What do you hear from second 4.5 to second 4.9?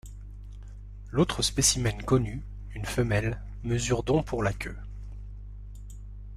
queue.